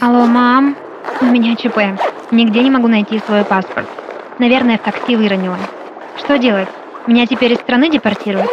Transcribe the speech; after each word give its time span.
Алло, 0.00 0.26
мам. 0.26 0.76
У 1.20 1.24
меня 1.24 1.56
ЧП. 1.56 2.00
Нигде 2.30 2.62
не 2.62 2.70
могу 2.70 2.86
найти 2.86 3.18
свой 3.18 3.44
паспорт. 3.44 3.88
Наверное, 4.38 4.78
в 4.78 4.82
такси 4.82 5.16
выронила. 5.16 5.58
Что 6.16 6.38
делать? 6.38 6.68
Меня 7.08 7.26
теперь 7.26 7.54
из 7.54 7.58
страны 7.58 7.90
депортируют? 7.90 8.48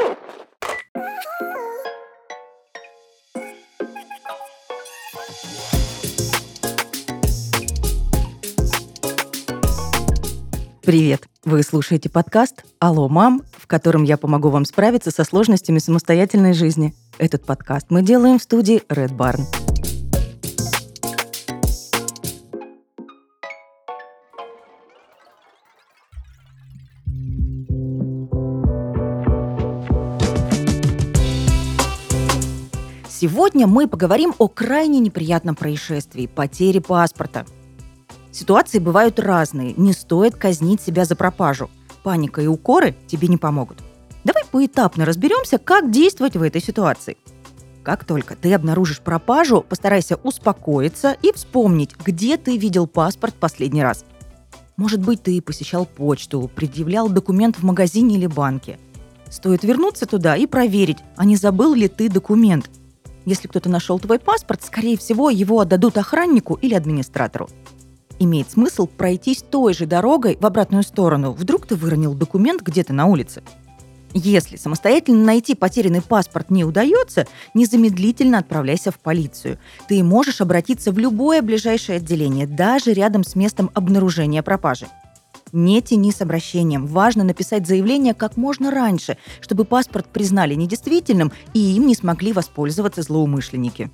Привет! 10.83 11.27
Вы 11.44 11.62
слушаете 11.62 12.09
подкаст 12.09 12.64
«Алло, 12.79 13.08
мам», 13.08 13.44
в 13.55 13.68
котором 13.68 14.04
я 14.04 14.18
помогу 14.18 14.50
вам 14.50 14.65
справиться 14.65 15.12
со 15.12 15.23
сложностями 15.23 15.77
самостоятельной 15.77 16.54
жизни. 16.54 16.96
Этот 17.20 17.46
подкаст 17.46 17.88
мы 17.90 18.02
делаем 18.02 18.40
в 18.40 18.44
студии 18.44 18.82
Red 18.90 19.16
Barn. 19.16 19.65
Сегодня 33.18 33.66
мы 33.66 33.88
поговорим 33.88 34.36
о 34.40 34.50
крайне 34.50 35.00
неприятном 35.00 35.56
происшествии– 35.56 36.28
потере 36.36 36.82
паспорта. 36.82 37.46
Ситуации 38.30 38.78
бывают 38.78 39.22
разные, 39.22 39.73
не 39.78 39.94
стоит 39.94 40.36
казнить 40.36 40.82
себя 40.82 41.06
за 41.06 41.16
пропажу. 41.16 41.70
Паника 42.04 42.42
и 42.42 42.48
укоры 42.48 42.94
тебе 43.08 43.30
не 43.30 43.38
помогут. 43.38 43.78
Давай 44.26 44.44
поэтапно 44.44 45.06
разберемся, 45.06 45.59
как 45.59 45.92
действовать 45.92 46.36
в 46.36 46.42
этой 46.42 46.62
ситуации. 46.62 47.16
Как 47.84 48.04
только 48.04 48.36
ты 48.36 48.54
обнаружишь 48.54 49.00
пропажу, 49.00 49.62
постарайся 49.62 50.18
успокоиться 50.18 51.16
и 51.22 51.32
вспомнить, 51.32 51.95
где 52.06 52.36
ты 52.36 52.58
видел 52.58 52.86
паспорт 52.86 53.36
последний 53.36 53.82
раз. 53.82 54.04
Может 54.76 55.00
быть, 55.00 55.23
ты 55.23 55.42
посещал 55.42 55.86
почту, 55.86 56.52
предъявлял 56.54 57.08
документ 57.08 57.56
в 57.56 57.64
магазине 57.64 58.17
или 58.17 58.28
банке. 58.28 58.78
Стоит 59.30 59.64
вернуться 59.64 60.06
туда 60.06 60.36
и 60.36 60.45
проверить, 60.48 60.98
а 61.16 61.23
не 61.23 61.38
забыл 61.38 61.73
ли 61.76 61.88
ты 61.88 62.09
документ. 62.09 62.70
Если 63.26 63.48
кто-то 63.48 63.70
нашел 63.70 64.00
твой 64.00 64.20
паспорт, 64.20 64.64
скорее 64.64 64.98
всего, 64.98 65.30
его 65.30 65.59
отдадут 65.59 65.98
охраннику 65.98 66.56
или 66.56 66.73
администратору 66.73 67.50
имеет 68.20 68.50
смысл 68.50 68.88
пройтись 68.88 69.42
той 69.42 69.73
же 69.73 69.86
дорогой 69.86 70.38
в 70.40 70.45
обратную 70.45 70.84
сторону. 70.84 71.34
Вдруг 71.34 71.67
ты 71.67 71.76
выронил 71.76 72.14
документ 72.14 72.62
где-то 72.62 72.94
на 72.94 73.06
улице. 73.08 73.44
Если 74.14 74.56
самостоятельно 74.56 75.26
найти 75.26 75.56
потерянный 75.56 76.02
паспорт 76.02 76.50
не 76.50 76.64
удается, 76.64 77.28
незамедлительно 77.54 78.38
отправляйся 78.38 78.92
в 78.92 79.00
полицию. 79.00 79.60
Ты 79.89 80.02
можешь 80.06 80.39
обратиться 80.39 80.94
в 80.94 80.98
любое 80.98 81.42
ближайшее 81.42 81.98
отделение, 81.98 82.48
даже 82.48 82.94
рядом 82.94 83.26
с 83.26 83.36
местом 83.36 83.70
обнаружения 83.73 84.42
пропажи. 84.42 84.88
Не 85.56 85.81
тяни 85.81 86.11
с 86.11 86.20
обращением. 86.20 86.86
Важно 86.86 87.23
написать 87.23 87.66
заявление 87.66 88.14
как 88.14 88.36
можно 88.36 88.72
раньше, 88.72 89.17
чтобы 89.39 89.64
паспорт 89.64 90.06
признали 90.06 90.53
недействительным 90.53 91.31
и 91.53 91.59
им 91.78 91.88
не 91.88 91.95
смогли 91.95 92.34
воспользоваться 92.34 93.02
злоумышленники. 93.02 93.89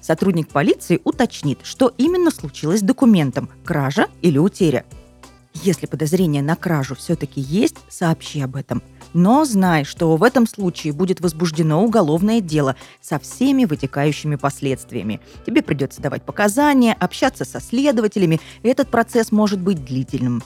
Сотрудник 0.00 0.46
полиции 0.50 1.00
уточнит, 1.02 1.58
что 1.64 1.92
именно 1.98 2.30
случилось 2.30 2.78
с 2.78 2.84
документом– 2.84 3.48
кража 3.64 4.06
или 4.22 4.38
утеря. 4.38 4.84
Если 5.52 5.86
подозрение 5.86 6.44
на 6.44 6.54
кражу 6.54 6.94
все-таки 6.94 7.40
есть, 7.40 7.78
сообщи 7.88 8.40
об 8.40 8.54
этом. 8.54 8.80
Но 9.12 9.44
знай, 9.44 9.82
что 9.82 10.16
в 10.16 10.22
этом 10.22 10.46
случае 10.46 10.92
будет 10.92 11.20
возбуждено 11.20 11.82
уголовное 11.82 12.40
дело 12.40 12.76
со 13.00 13.18
всеми 13.18 13.64
вытекающими 13.64 14.36
последствиями. 14.36 15.20
Тебе 15.44 15.60
придется 15.60 16.00
давать 16.00 16.22
показания, 16.22 16.96
общаться 17.00 17.44
со 17.44 17.60
следователями, 17.60 18.40
и 18.62 18.68
этот 18.68 18.90
процесс 18.90 19.32
может 19.32 19.58
быть 19.58 19.84
длительным. 19.84 20.44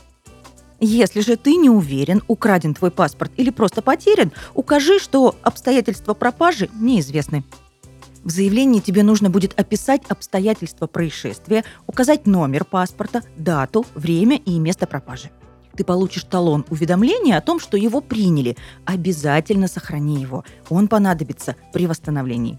Если 0.84 1.20
же 1.20 1.37
ты 1.37 1.54
не 1.54 1.70
уверен, 1.70 2.25
украден 2.26 2.75
твой 2.75 2.91
паспорт 2.91 3.31
или 3.37 3.50
просто 3.50 3.82
потерян, 3.82 4.32
укажи, 4.53 4.98
что 4.98 5.37
обстоятельства 5.43 6.12
пропажи 6.12 6.69
неизвестны. 6.75 7.44
В 8.25 8.31
заявлении 8.31 8.81
тебе 8.81 9.04
нужно 9.04 9.31
будет 9.31 9.56
описать 9.56 10.03
обстоятельства 10.09 10.88
происшествия, 10.88 11.62
указать 11.87 12.26
номер 12.26 12.65
паспорта, 12.65 13.22
дату, 13.37 13.87
время 13.94 14.38
и 14.38 14.59
место 14.59 14.88
пропажи. 14.88 15.31
Ты 15.76 15.84
получишь 15.84 16.25
талон 16.25 16.66
уведомления 16.69 17.38
о 17.38 17.43
том, 17.43 17.60
что 17.60 17.76
его 17.76 18.00
приняли. 18.00 18.56
Обязательно 18.84 19.69
сохрани 19.69 20.20
его. 20.20 20.43
Он 20.69 20.88
понадобится 20.88 21.54
при 21.72 21.87
восстановлении. 21.87 22.59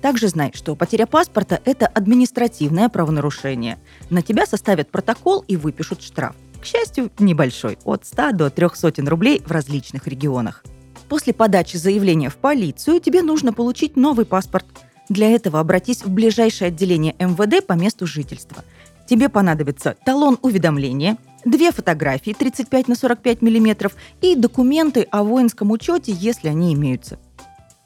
Также 0.00 0.28
знай, 0.28 0.52
что 0.54 0.76
потеря 0.76 1.06
паспорта– 1.06 1.60
это 1.64 1.88
административное 1.88 2.88
правонарушение. 2.88 3.78
На 4.10 4.22
тебя 4.22 4.46
составят 4.46 4.92
протокол 4.92 5.44
и 5.48 5.56
выпишут 5.56 6.02
штраф. 6.02 6.36
К 6.64 6.66
счастью, 6.66 7.10
небольшой– 7.18 7.78
от 7.84 8.06
100 8.06 8.32
до 8.32 8.50
300 8.50 8.94
рублей 9.06 9.42
в 9.44 9.50
различных 9.52 10.08
регионах. 10.08 10.64
После 11.10 11.34
подачи 11.34 11.76
заявления 11.76 12.30
в 12.30 12.36
полицию 12.36 13.00
тебе 13.00 13.20
нужно 13.22 13.52
получить 13.52 13.96
новый 13.96 14.24
паспорт– 14.24 14.64
для 15.08 15.30
этого 15.30 15.60
обратись 15.60 16.02
в 16.02 16.08
ближайшее 16.08 16.68
отделение 16.68 17.14
МВД 17.18 17.66
по 17.66 17.74
месту 17.74 18.06
жительства. 18.06 18.64
Тебе 19.06 19.28
понадобится 19.28 19.96
талон 20.04 20.38
уведомления, 20.40 21.18
две 21.44 21.72
фотографии 21.72 22.32
35 22.32 22.88
на 22.88 22.94
45 22.94 23.42
мм 23.42 23.92
и 24.22 24.34
документы 24.34 25.06
о 25.10 25.22
воинском 25.22 25.70
учете, 25.70 26.12
если 26.12 26.48
они 26.48 26.72
имеются. 26.72 27.18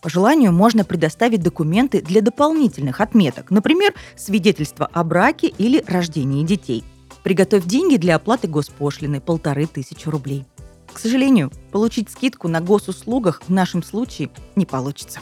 По 0.00 0.08
желанию 0.08 0.52
можно 0.52 0.84
предоставить 0.84 1.42
документы 1.42 2.00
для 2.00 2.22
дополнительных 2.22 3.00
отметок, 3.00 3.50
например, 3.50 3.94
свидетельство 4.16 4.86
о 4.86 5.02
браке 5.02 5.48
или 5.48 5.82
рождении 5.88 6.44
детей. 6.44 6.84
Приготовь 7.22 7.64
деньги 7.64 7.96
для 7.96 8.16
оплаты 8.16 8.48
госпошлины– 8.48 9.20
полторы 9.22 9.66
тысячи 9.66 10.08
рублей. 10.08 10.44
К 10.92 10.98
сожалению, 10.98 11.52
получить 11.70 12.10
скидку 12.10 12.48
на 12.48 12.60
госуслугах 12.60 13.42
в 13.46 13.50
нашем 13.50 13.82
случае 13.82 14.30
не 14.56 14.66
получится. 14.66 15.20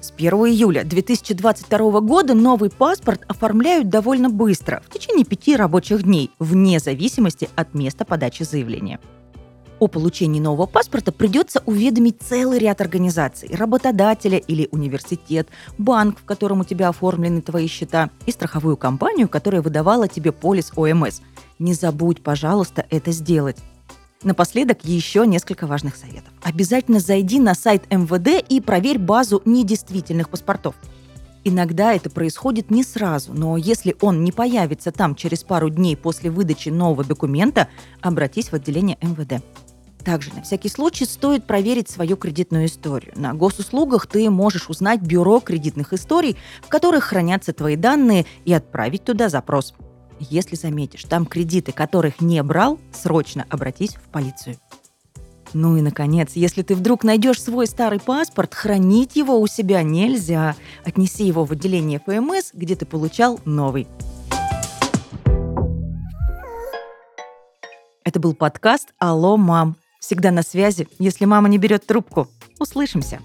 С 0.00 0.12
1 0.12 0.32
июля 0.32 0.82
2022 0.82 2.00
года 2.00 2.34
новый 2.34 2.70
паспорт 2.70 3.22
оформляют 3.28 3.90
довольно 3.90 4.30
быстро, 4.30 4.82
в 4.86 4.92
течение 4.92 5.26
пяти 5.26 5.56
рабочих 5.56 6.04
дней, 6.04 6.30
вне 6.38 6.78
зависимости 6.80 7.50
от 7.54 7.74
места 7.74 8.06
подачи 8.06 8.42
заявления. 8.44 8.98
О 9.80 9.88
получении 9.88 10.40
нового 10.40 10.66
паспорта 10.66 11.10
придется 11.10 11.62
уведомить 11.64 12.18
целый 12.20 12.58
ряд 12.58 12.82
организаций– 12.82 13.48
работодателя 13.52 14.36
или 14.36 14.68
университет, 14.72 15.48
банк, 15.78 16.18
в 16.18 16.24
котором 16.24 16.60
у 16.60 16.64
тебя 16.64 16.90
оформлены 16.90 17.40
твои 17.40 17.66
счета, 17.66 18.10
и 18.26 18.30
страховую 18.30 18.76
компанию, 18.76 19.26
которая 19.26 19.62
выдавала 19.62 20.06
тебе 20.06 20.32
полис 20.32 20.70
ОМС. 20.76 21.22
Не 21.58 21.72
забудь, 21.72 22.22
пожалуйста, 22.22 22.84
это 22.90 23.10
сделать. 23.10 23.56
Напоследок 24.22 24.84
еще 24.84 25.26
несколько 25.26 25.66
важных 25.66 25.96
советов. 25.96 26.30
Обязательно 26.42 27.00
зайди 27.00 27.40
на 27.40 27.54
сайт 27.54 27.90
МВД 27.90 28.44
и 28.46 28.60
проверь 28.60 28.98
базу 28.98 29.40
недействительных 29.46 30.28
паспортов. 30.28 30.74
Иногда 31.42 31.94
это 31.94 32.10
происходит 32.10 32.70
не 32.70 32.82
сразу, 32.82 33.32
но 33.32 33.56
если 33.56 33.96
он 34.02 34.24
не 34.24 34.30
появится 34.30 34.92
там 34.92 35.14
через 35.14 35.42
пару 35.42 35.70
дней 35.70 35.96
после 35.96 36.30
выдачи 36.30 36.68
нового 36.68 37.02
документа, 37.02 37.68
обратись 38.02 38.52
в 38.52 38.54
отделение 38.54 38.98
МВД. 39.00 39.42
Также 40.04 40.32
на 40.34 40.42
всякий 40.42 40.68
случай 40.68 41.04
стоит 41.04 41.44
проверить 41.44 41.90
свою 41.90 42.16
кредитную 42.16 42.66
историю. 42.66 43.12
На 43.16 43.34
госуслугах 43.34 44.06
ты 44.06 44.30
можешь 44.30 44.68
узнать 44.68 45.00
бюро 45.00 45.40
кредитных 45.40 45.92
историй, 45.92 46.36
в 46.62 46.68
которых 46.68 47.04
хранятся 47.04 47.52
твои 47.52 47.76
данные, 47.76 48.26
и 48.44 48.52
отправить 48.52 49.04
туда 49.04 49.28
запрос. 49.28 49.74
Если 50.18 50.56
заметишь 50.56 51.04
там 51.04 51.26
кредиты, 51.26 51.72
которых 51.72 52.20
не 52.20 52.42
брал, 52.42 52.78
срочно 52.92 53.46
обратись 53.48 53.94
в 53.94 54.08
полицию. 54.10 54.56
Ну 55.52 55.76
и, 55.76 55.80
наконец, 55.80 56.32
если 56.34 56.62
ты 56.62 56.74
вдруг 56.74 57.02
найдешь 57.02 57.42
свой 57.42 57.66
старый 57.66 57.98
паспорт, 57.98 58.54
хранить 58.54 59.16
его 59.16 59.40
у 59.40 59.46
себя 59.46 59.82
нельзя. 59.82 60.54
Отнеси 60.84 61.24
его 61.24 61.44
в 61.44 61.52
отделение 61.52 62.00
ФМС, 62.06 62.50
где 62.52 62.76
ты 62.76 62.86
получал 62.86 63.40
новый. 63.44 63.88
Это 68.04 68.20
был 68.20 68.34
подкаст 68.34 68.92
«Алло, 68.98 69.36
мам». 69.36 69.76
Всегда 70.00 70.30
на 70.30 70.42
связи, 70.42 70.88
если 70.98 71.26
мама 71.26 71.48
не 71.48 71.58
берет 71.58 71.86
трубку. 71.86 72.26
Услышимся. 72.58 73.20